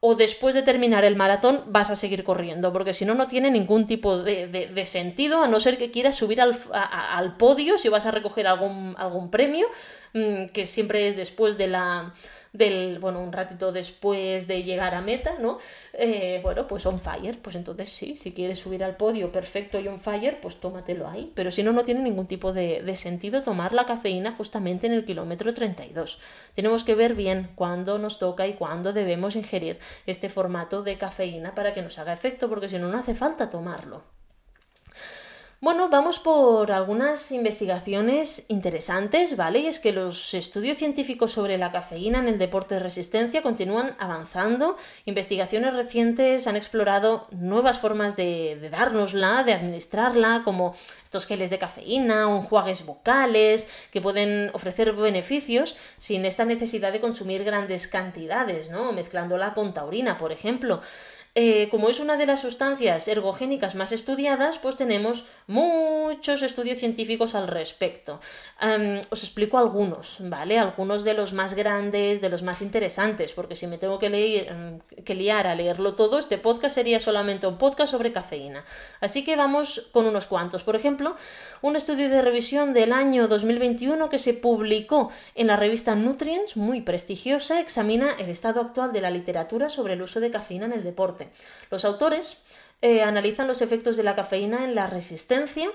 [0.05, 3.49] o después de terminar el maratón vas a seguir corriendo, porque si no, no tiene
[3.49, 8.05] ningún tipo de, sentido, a no ser que quieras subir al, al, podio si vas
[8.05, 9.65] a recoger algún, algún premio,
[10.11, 12.13] mm, que siempre es después de la
[12.53, 15.57] del, bueno, un ratito después de llegar a meta, ¿no?
[15.93, 19.87] Eh, bueno, pues on fire, pues entonces sí, si quieres subir al podio perfecto y
[19.87, 23.43] on fire, pues tómatelo ahí, pero si no, no tiene ningún tipo de, de sentido
[23.43, 26.19] tomar la cafeína justamente en el kilómetro 32.
[26.53, 31.55] Tenemos que ver bien cuándo nos toca y cuándo debemos ingerir este formato de cafeína
[31.55, 34.22] para que nos haga efecto, porque si no, no hace falta tomarlo.
[35.63, 39.59] Bueno, vamos por algunas investigaciones interesantes, ¿vale?
[39.59, 43.95] Y es que los estudios científicos sobre la cafeína en el deporte de resistencia continúan
[43.97, 44.75] avanzando.
[45.05, 51.59] Investigaciones recientes han explorado nuevas formas de, de dárnosla, de administrarla, como estos geles de
[51.59, 58.91] cafeína enjuagues vocales, que pueden ofrecer beneficios sin esta necesidad de consumir grandes cantidades, ¿no?
[58.91, 60.81] Mezclándola con taurina, por ejemplo.
[61.35, 67.33] Eh, como es una de las sustancias ergogénicas más estudiadas, pues tenemos muchos estudios científicos
[67.33, 68.19] al respecto.
[69.09, 70.59] os explico algunos, ¿vale?
[70.59, 74.47] Algunos de los más grandes, de los más interesantes, porque si me tengo que, leer,
[74.49, 78.63] em, que liar a leerlo todo, este podcast sería solamente un podcast sobre cafeína.
[79.01, 80.63] Así que vamos con unos cuantos.
[80.63, 81.15] Por ejemplo,
[81.61, 86.81] un estudio de revisión del año 2021 que se publicó en la revista Nutrients, muy
[86.81, 90.83] prestigiosa, examina el estado actual de la literatura sobre el uso de cafeína en el
[90.83, 91.22] deporte.
[91.69, 92.43] Los autores
[92.81, 95.71] eh, analizan los efectos de la cafeína en la resistencia,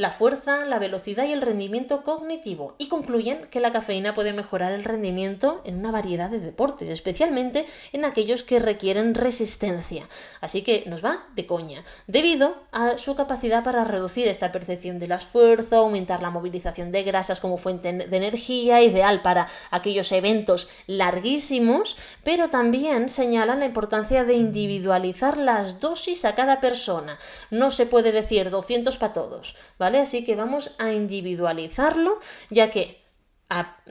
[0.00, 4.72] la fuerza, la velocidad y el rendimiento cognitivo y concluyen que la cafeína puede mejorar
[4.72, 10.08] el rendimiento en una variedad de deportes, especialmente en aquellos que requieren resistencia.
[10.40, 15.12] Así que nos va de coña, debido a su capacidad para reducir esta percepción del
[15.12, 21.98] esfuerzo, aumentar la movilización de grasas como fuente de energía, ideal para aquellos eventos larguísimos,
[22.24, 27.18] pero también señalan la importancia de individualizar las dosis a cada persona.
[27.50, 29.89] No se puede decir 200 para todos, ¿vale?
[29.98, 33.00] Así que vamos a individualizarlo, ya que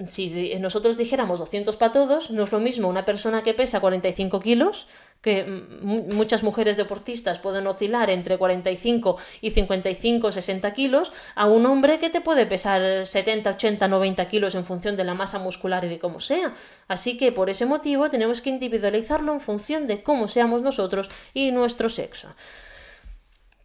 [0.06, 4.40] si nosotros dijéramos 200 para todos, no es lo mismo una persona que pesa 45
[4.40, 4.88] kilos,
[5.22, 5.44] que
[5.82, 12.10] muchas mujeres deportistas pueden oscilar entre 45 y 55, 60 kilos, a un hombre que
[12.10, 16.00] te puede pesar 70, 80, 90 kilos en función de la masa muscular y de
[16.00, 16.54] cómo sea.
[16.88, 21.52] Así que por ese motivo tenemos que individualizarlo en función de cómo seamos nosotros y
[21.52, 22.30] nuestro sexo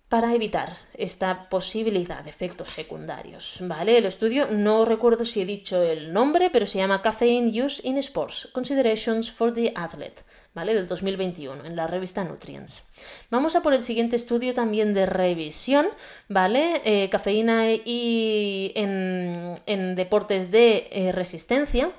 [0.09, 3.59] para evitar esta posibilidad de efectos secundarios.
[3.61, 3.99] ¿Vale?
[3.99, 7.99] El estudio, no recuerdo si he dicho el nombre, pero se llama Caffeine Use in
[7.99, 10.23] Sports, Considerations for the Athlete.
[10.55, 10.75] ¿Vale?
[10.75, 12.85] Del 2021, en la revista Nutrients.
[13.29, 15.89] Vamos a por el siguiente estudio también de revisión,
[16.29, 16.81] ¿vale?
[16.85, 21.91] Eh, cafeína y en, deportes de eh, resistencia.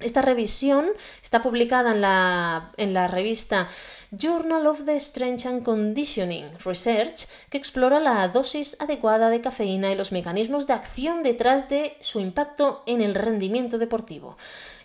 [0.00, 0.86] Esta revisión
[1.22, 3.68] está publicada en la, en la revista
[4.14, 9.96] Journal of the Strength and Conditioning Research, que explora la dosis adecuada de cafeína y
[9.96, 14.36] los mecanismos de acción detrás de su impacto en el rendimiento deportivo.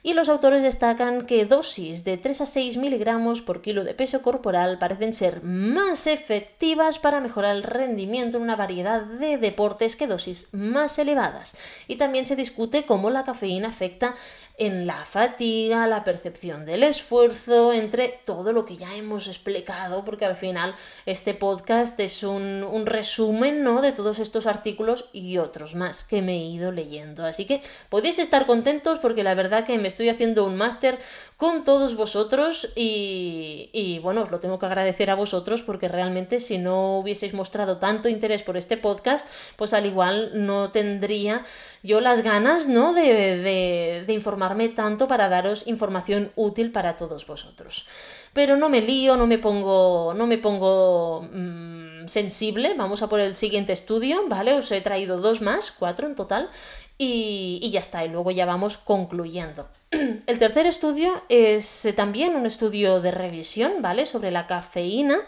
[0.01, 4.21] Y los autores destacan que dosis de 3 a 6 miligramos por kilo de peso
[4.21, 10.07] corporal parecen ser más efectivas para mejorar el rendimiento en una variedad de deportes que
[10.07, 11.57] dosis más elevadas.
[11.89, 14.15] Y también se discute cómo la cafeína afecta
[14.57, 20.25] en la fatiga, la percepción del esfuerzo, entre todo lo que ya hemos explicado, porque
[20.25, 20.75] al final
[21.05, 23.81] este podcast es un, resumen ¿no?
[23.81, 27.25] de todos estos artículos y otros más que me he ido leyendo.
[27.25, 30.99] Así que podéis estar contentos porque la verdad que me estoy haciendo un máster
[31.37, 36.57] con todos vosotros y, bueno, os lo tengo que agradecer a vosotros porque realmente si
[36.57, 41.45] no hubieseis mostrado tanto interés por este podcast, pues al igual no tendría
[41.83, 42.93] yo las ganas ¿no?
[42.93, 47.85] de, de, de informar tanto para daros información útil para todos vosotros.
[48.33, 52.73] Pero no me lío, no me pongo, no me pongo mm, sensible.
[52.75, 54.53] Vamos a por el siguiente estudio, ¿vale?
[54.53, 56.49] Os he traído dos más, cuatro en total,
[56.97, 59.67] y, y ya está, y luego ya vamos concluyendo.
[59.91, 64.05] El tercer estudio es también un estudio de revisión, ¿vale?
[64.05, 65.19] Sobre la cafeína.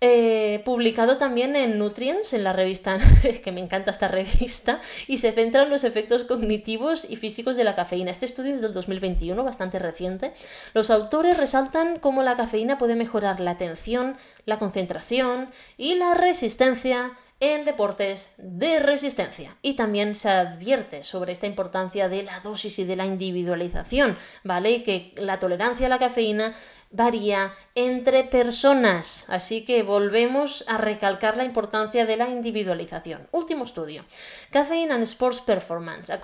[0.00, 2.98] Eh, publicado también en Nutrients, en la revista,
[3.42, 7.64] que me encanta esta revista, y se centra en los efectos cognitivos y físicos de
[7.64, 8.12] la cafeína.
[8.12, 10.32] Este estudio es del 2021, bastante reciente.
[10.72, 17.16] Los autores resaltan cómo la cafeína puede mejorar la atención, la concentración y la resistencia
[17.40, 19.56] en deportes de resistencia.
[19.62, 24.70] Y también se advierte sobre esta importancia de la dosis y de la individualización, ¿vale?
[24.70, 26.54] Y que la tolerancia a la cafeína
[26.90, 29.24] varía entre personas.
[29.28, 33.28] Así que volvemos a recalcar la importancia de la individualización.
[33.32, 34.04] Último estudio.
[34.50, 36.20] Caffeine and Sports Performance, a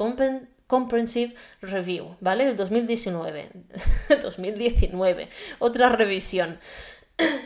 [0.67, 2.47] Comprehensive Review, ¿vale?
[2.47, 3.51] Del 2019.
[4.23, 5.29] 2019.
[5.59, 6.59] Otra revisión.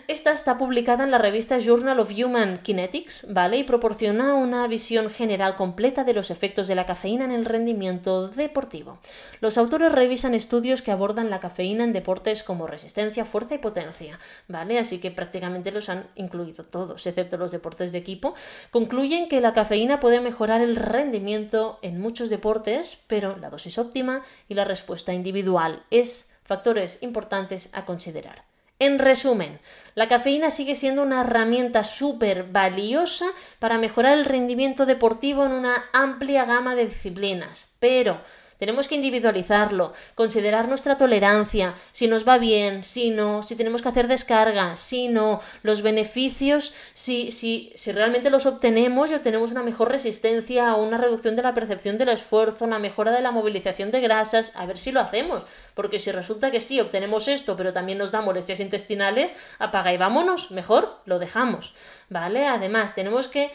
[0.09, 3.59] Esta está publicada en la revista Journal of Human Kinetics, ¿vale?
[3.59, 8.29] Y proporciona una visión general completa de los efectos de la cafeína en el rendimiento
[8.29, 8.99] deportivo.
[9.43, 14.19] Los autores revisan estudios que abordan la cafeína en deportes como resistencia, fuerza y potencia,
[14.49, 14.79] ¿vale?
[14.79, 18.35] Así que prácticamente los han incluido todos, excepto los deportes de equipo.
[18.71, 24.23] Concluyen que la cafeína puede mejorar el rendimiento en muchos deportes, pero la dosis óptima
[24.49, 28.48] y la respuesta individual es factores importantes a considerar.
[28.81, 29.59] En resumen,
[29.97, 33.27] la cafeína sigue siendo una herramienta súper valiosa
[33.59, 38.21] para mejorar el rendimiento deportivo en una amplia gama de disciplinas, pero
[38.59, 43.89] tenemos que individualizarlo, considerar nuestra tolerancia, si nos va bien, si no, si tenemos que
[43.89, 49.63] hacer descarga, si no, los beneficios, si, si, si realmente los obtenemos y obtenemos una
[49.63, 53.91] mejor resistencia o una reducción de la percepción del esfuerzo, una mejora de la movilización
[53.91, 55.45] de grasas, a ver si lo hacemos.
[55.75, 59.97] Porque si resulta que sí, obtenemos esto, pero también nos da molestias intestinales, apaga y
[59.97, 61.75] vámonos, mejor lo dejamos.
[62.11, 62.47] ¿Vale?
[62.47, 63.51] Además, tenemos que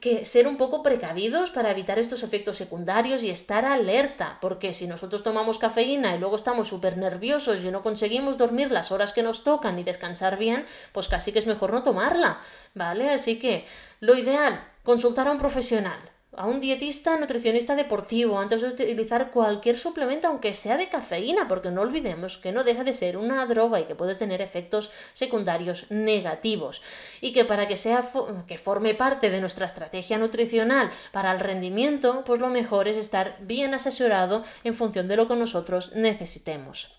[0.00, 4.86] que ser un poco precavidos para evitar estos efectos secundarios y estar alerta, porque si
[4.86, 9.22] nosotros tomamos cafeína y luego estamos súper nerviosos y no conseguimos dormir las horas que
[9.22, 12.38] nos tocan y descansar bien, pues casi que es mejor no tomarla,
[12.74, 13.10] ¿vale?
[13.10, 13.64] Así que
[14.00, 15.98] lo ideal, consultar a un profesional,
[16.36, 21.70] a un dietista nutricionista deportivo antes de utilizar cualquier suplemento, aunque sea de cafeína, porque
[21.70, 25.86] no olvidemos que no deja de ser una droga y que puede tener efectos secundarios
[25.90, 26.82] negativos.
[27.20, 28.04] Y que para que sea
[28.46, 33.38] que forme parte de nuestra estrategia nutricional para el rendimiento, pues lo mejor es estar
[33.40, 36.97] bien asesorado en función de lo que nosotros necesitemos.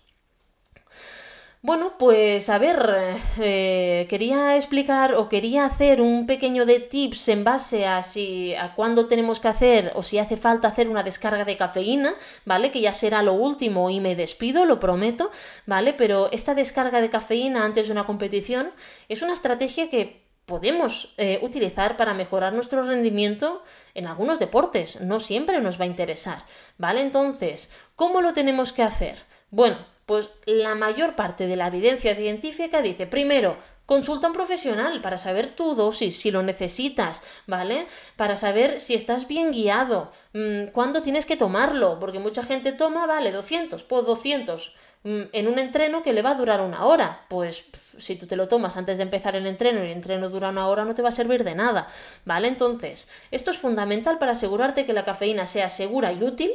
[1.62, 7.44] Bueno, pues a ver, eh, quería explicar o quería hacer un pequeño de tips en
[7.44, 11.44] base a si a cuándo tenemos que hacer o si hace falta hacer una descarga
[11.44, 12.14] de cafeína,
[12.46, 12.70] ¿vale?
[12.70, 15.30] Que ya será lo último y me despido, lo prometo,
[15.66, 15.92] ¿vale?
[15.92, 18.70] Pero esta descarga de cafeína antes de una competición
[19.10, 25.20] es una estrategia que podemos eh, utilizar para mejorar nuestro rendimiento en algunos deportes, no
[25.20, 26.46] siempre nos va a interesar,
[26.78, 27.02] ¿vale?
[27.02, 29.18] Entonces, ¿cómo lo tenemos que hacer?
[29.50, 29.76] Bueno,
[30.10, 35.18] pues la mayor parte de la evidencia científica dice, primero, consulta a un profesional para
[35.18, 37.86] saber tu dosis, si lo necesitas, ¿vale?
[38.16, 43.06] Para saber si estás bien guiado, mm, cuándo tienes que tomarlo, porque mucha gente toma,
[43.06, 47.26] vale, 200, pues 200 mm, en un entreno que le va a durar una hora.
[47.28, 47.66] Pues
[47.98, 50.66] si tú te lo tomas antes de empezar el entreno y el entreno dura una
[50.66, 51.86] hora no te va a servir de nada,
[52.24, 52.48] ¿vale?
[52.48, 56.50] Entonces, esto es fundamental para asegurarte que la cafeína sea segura y útil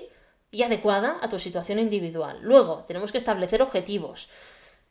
[0.56, 2.40] y adecuada a tu situación individual.
[2.42, 4.30] Luego, tenemos que establecer objetivos.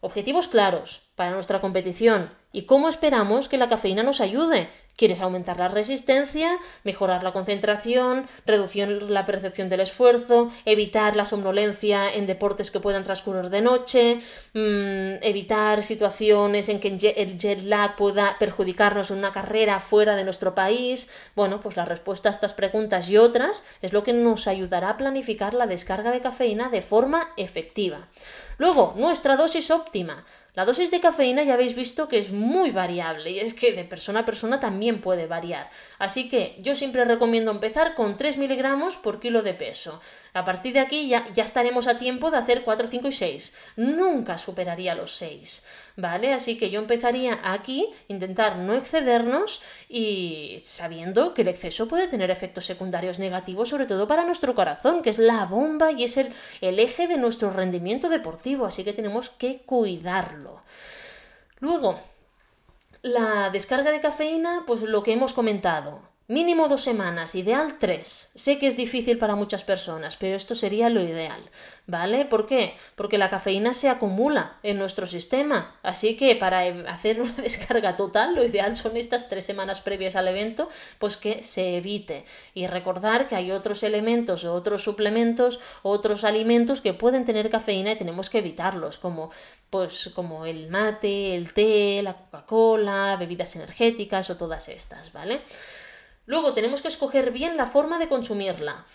[0.00, 4.68] Objetivos claros para nuestra competición y cómo esperamos que la cafeína nos ayude.
[4.96, 12.12] ¿Quieres aumentar la resistencia, mejorar la concentración, reducir la percepción del esfuerzo, evitar la somnolencia
[12.12, 14.20] en deportes que puedan transcurrir de noche,
[14.52, 20.24] mm, evitar situaciones en que el jet lag pueda perjudicarnos en una carrera fuera de
[20.24, 21.08] nuestro país?
[21.34, 24.96] Bueno, pues la respuesta a estas preguntas y otras es lo que nos ayudará a
[24.96, 28.08] planificar la descarga de cafeína de forma efectiva.
[28.58, 30.24] Luego, nuestra dosis óptima.
[30.54, 33.84] La dosis de cafeína ya habéis visto que es muy variable y es que de
[33.84, 35.68] persona a persona también puede variar.
[35.98, 40.00] Así que yo siempre recomiendo empezar con 3 miligramos por kilo de peso.
[40.34, 43.54] A partir de aquí ya, ya estaremos a tiempo de hacer 4, 5 y 6.
[43.76, 45.64] Nunca superaría los 6.
[45.96, 46.34] ¿Vale?
[46.34, 52.32] Así que yo empezaría aquí, intentar no excedernos y sabiendo que el exceso puede tener
[52.32, 56.32] efectos secundarios negativos, sobre todo para nuestro corazón, que es la bomba y es el,
[56.60, 58.66] el eje de nuestro rendimiento deportivo.
[58.66, 60.64] Así que tenemos que cuidarlo.
[61.60, 62.00] Luego,
[63.02, 66.13] la descarga de cafeína, pues lo que hemos comentado.
[66.26, 68.32] Mínimo dos semanas, ideal tres.
[68.34, 71.50] Sé que es difícil para muchas personas, pero esto sería lo ideal,
[71.86, 72.24] ¿vale?
[72.24, 72.72] ¿Por qué?
[72.94, 78.34] Porque la cafeína se acumula en nuestro sistema, así que para hacer una descarga total,
[78.34, 82.24] lo ideal son estas tres semanas previas al evento, pues que se evite.
[82.54, 87.96] Y recordar que hay otros elementos otros suplementos, otros alimentos que pueden tener cafeína y
[87.96, 89.30] tenemos que evitarlos, como
[89.68, 95.42] pues como el mate, el té, la Coca-Cola, bebidas energéticas o todas estas, ¿vale?
[96.26, 98.86] Luego tenemos que escoger bien la forma de consumirla.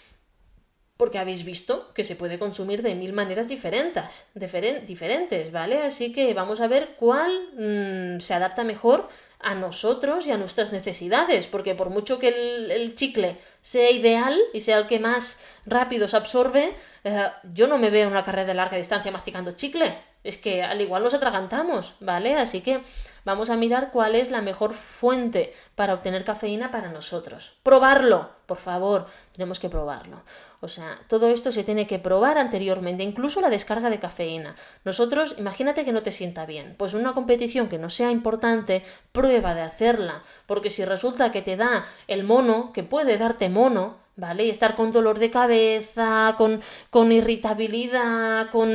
[0.98, 5.82] Porque habéis visto que se puede consumir de mil maneras diferentes, diferentes, ¿vale?
[5.84, 9.08] Así que vamos a ver cuál mm, se adapta mejor
[9.40, 14.62] a nosotros y a nuestras necesidades, porque por mucho que el, chicle sea ideal y
[14.62, 16.76] sea el que más rápido se absorbe,
[17.06, 19.98] eh, yo no me veo en una carrera de larga distancia masticando chicle.
[20.22, 22.36] Es que al igual nos atragantamos, ¿vale?
[22.36, 22.84] Así que
[23.24, 27.54] vamos a mirar cuál es la mejor fuente para obtener cafeína para nosotros.
[27.64, 30.24] Probarlo, por favor, tenemos que probarlo.
[30.62, 34.56] O sea, todo esto se tiene que probar anteriormente, incluso la descarga de cafeína.
[34.84, 39.56] Nosotros, imagínate que no te sienta bien, pues una competición que no sea importante, prueba
[39.56, 44.46] de hacerla, porque si resulta que te da el mono, que puede darte mono, ¿vale?
[44.46, 48.70] Y estar con dolor de cabeza, con, con irritabilidad, con,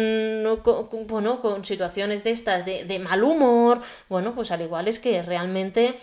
[1.06, 5.22] bueno, con situaciones de estas, de, de, mal humor, bueno, pues al igual es que
[5.22, 5.98] realmente,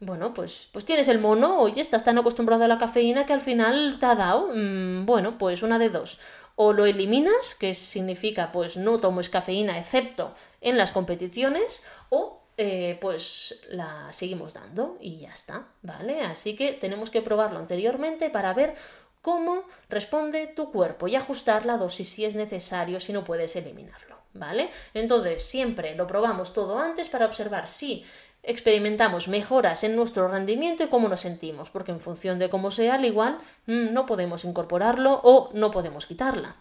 [0.00, 3.40] bueno, pues, pues tienes el mono, oye, estás tan acostumbrado a la cafeína que al
[3.40, 6.18] final te ha dado, mm, bueno, pues una de dos.
[6.54, 12.98] O lo eliminas, que significa pues no tomes cafeína excepto en las competiciones, o eh,
[13.00, 16.22] pues la seguimos dando y ya está, ¿vale?
[16.22, 18.74] Así que tenemos que probarlo anteriormente para ver
[19.20, 24.18] cómo responde tu cuerpo y ajustar la dosis si es necesario, si no puedes eliminarlo,
[24.34, 24.70] ¿vale?
[24.94, 28.04] Entonces, siempre lo probamos todo antes para observar si
[28.42, 32.94] experimentamos mejoras en nuestro rendimiento y cómo nos sentimos, porque en función de cómo sea,
[32.94, 36.56] al igual mm, no podemos incorporarlo o no podemos quitarla,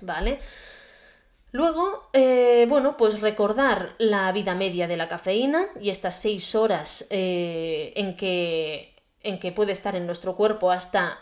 [0.00, 0.40] ¿vale?
[1.52, 7.06] Luego, eh, bueno, pues recordar la vida media de la cafeína y estas seis horas
[7.10, 11.16] eh, en, que, en que puede estar en nuestro cuerpo hasta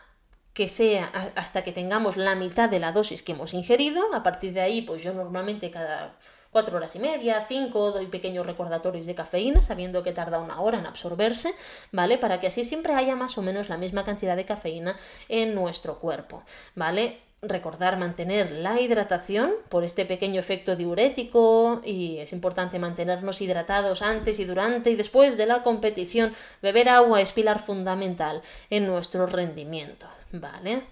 [0.54, 4.14] que sea hasta que tengamos la mitad de la dosis que hemos ingerido.
[4.14, 6.16] A partir de ahí, pues yo normalmente cada
[6.52, 10.78] cuatro horas y media, cinco, doy pequeños recordatorios de cafeína, sabiendo que tarda una hora
[10.78, 11.54] en absorberse,
[11.90, 12.18] ¿vale?
[12.18, 14.96] Para que así siempre haya más o menos la misma cantidad de cafeína
[15.28, 16.44] en nuestro cuerpo,
[16.76, 17.18] ¿vale?
[17.44, 24.38] recordar mantener la hidratación por este pequeño efecto diurético y es importante mantenernos hidratados antes
[24.38, 26.36] y durante y después de la competición.
[26.62, 30.84] Beber agua es pilar fundamental en nuestro rendimiento, ¿vale?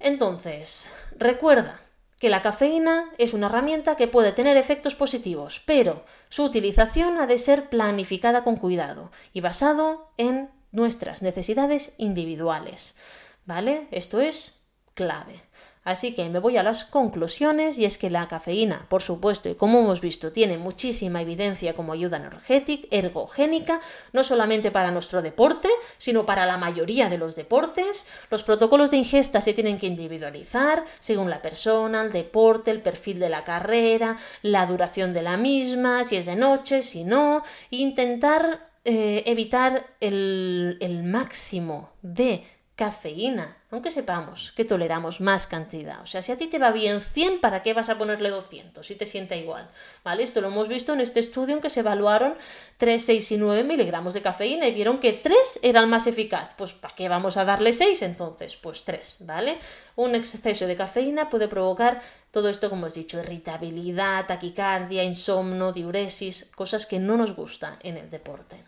[0.00, 1.85] Entonces, recuerda
[2.18, 7.26] que la cafeína es una herramienta que puede tener efectos positivos, pero su utilización ha
[7.26, 12.96] de ser planificada con cuidado y basado en nuestras necesidades individuales,
[13.44, 13.86] ¿vale?
[13.90, 15.45] Esto es clave.
[15.86, 19.54] Así que me voy a las conclusiones y es que la cafeína, por supuesto, y
[19.54, 23.80] como hemos visto, tiene muchísima evidencia como ayuda energética, ergogénica,
[24.12, 28.08] no solamente para nuestro deporte, sino para la mayoría de los deportes.
[28.32, 33.20] Los protocolos de ingesta se tienen que individualizar según la persona, el deporte, el perfil
[33.20, 38.70] de la carrera, la duración de la misma, si es de noche, si no, intentar
[38.84, 42.44] eh, evitar el, el máximo de
[42.76, 46.02] cafeína, aunque sepamos que toleramos más cantidad.
[46.02, 48.86] O sea, si a ti te va bien 100, ¿para qué vas a ponerle 200
[48.86, 49.70] si te sienta igual?
[50.04, 50.22] ¿Vale?
[50.22, 52.34] Esto lo hemos visto en este estudio en que se evaluaron
[52.76, 56.50] 3, 6 y 9 miligramos de cafeína y vieron que 3 era el más eficaz.
[56.58, 58.56] Pues ¿para qué vamos a darle 6 entonces?
[58.56, 59.56] Pues 3, ¿vale?
[59.96, 65.72] Un exceso de cafeína puede provocar todo esto, como os he dicho, irritabilidad, taquicardia, insomnio,
[65.72, 68.62] diuresis, cosas que no nos gusta en el deporte.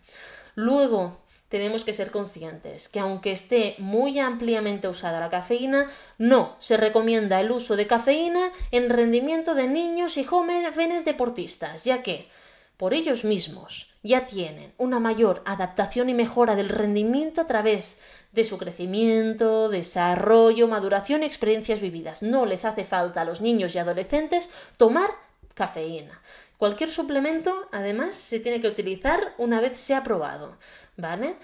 [0.55, 1.19] Luego,
[1.49, 7.41] tenemos que ser conscientes que aunque esté muy ampliamente usada la cafeína, no se recomienda
[7.41, 12.29] el uso de cafeína en rendimiento de niños y jóvenes deportistas, ya que
[12.77, 17.99] por ellos mismos ya tienen una mayor adaptación y mejora del rendimiento a través
[18.31, 22.23] de su crecimiento, desarrollo, maduración y experiencias vividas.
[22.23, 25.09] No les hace falta a los niños y adolescentes tomar
[25.55, 26.21] cafeína.
[26.57, 30.57] Cualquier suplemento, además, se tiene que utilizar una vez sea aprobado.
[30.99, 31.35] ¿Vale?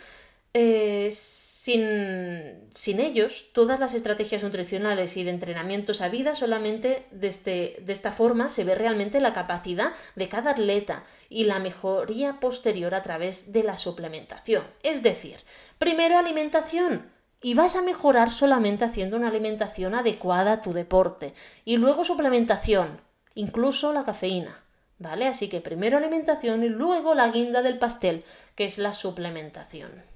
[0.57, 7.91] Eh, sin, sin, ellos, todas las estrategias nutricionales y de entrenamiento sabidas solamente desde, de
[7.91, 13.01] esta forma se ve realmente la capacidad de cada atleta y la mejoría posterior a
[13.01, 14.63] través de la suplementación.
[14.81, 15.39] Es decir,
[15.77, 17.11] primero alimentación,
[17.45, 21.35] y vas a mejorar solamente haciendo una alimentación adecuada a tu deporte.
[21.63, 23.01] Y luego suplementación,
[23.35, 24.64] incluso la cafeína.
[24.97, 25.27] ¿Vale?
[25.27, 28.23] Así que primero alimentación y luego la guinda del pastel,
[28.55, 30.14] que es la suplementación.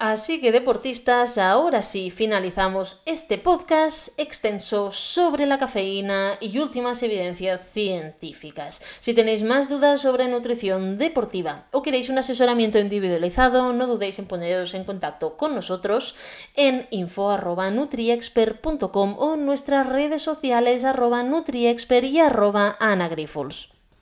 [0.00, 7.60] Así que deportistas, ahora sí finalizamos este podcast extenso sobre la cafeína y últimas evidencias
[7.72, 8.80] científicas.
[9.00, 14.26] Si tenéis más dudas sobre nutrición deportiva o queréis un asesoramiento individualizado, no dudéis en
[14.26, 16.14] poneros en contacto con nosotros
[16.54, 23.70] en info.nutriexpert.com o en nuestras redes sociales arroba nutriexpert y arroba anagrifols.